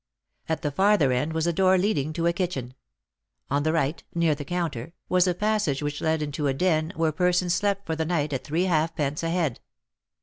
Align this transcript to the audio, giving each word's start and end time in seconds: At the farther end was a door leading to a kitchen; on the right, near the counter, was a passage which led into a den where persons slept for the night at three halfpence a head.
At 0.49 0.63
the 0.63 0.71
farther 0.71 1.11
end 1.11 1.33
was 1.33 1.45
a 1.45 1.53
door 1.53 1.77
leading 1.77 2.11
to 2.13 2.25
a 2.25 2.33
kitchen; 2.33 2.73
on 3.51 3.61
the 3.61 3.71
right, 3.71 4.03
near 4.15 4.33
the 4.33 4.43
counter, 4.43 4.93
was 5.09 5.27
a 5.27 5.35
passage 5.35 5.83
which 5.83 6.01
led 6.01 6.23
into 6.23 6.47
a 6.47 6.55
den 6.55 6.91
where 6.95 7.11
persons 7.11 7.53
slept 7.53 7.85
for 7.85 7.95
the 7.95 8.03
night 8.05 8.33
at 8.33 8.43
three 8.43 8.63
halfpence 8.63 9.21
a 9.21 9.29
head. 9.29 9.59